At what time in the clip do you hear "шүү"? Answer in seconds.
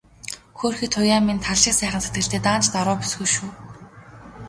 3.35-3.49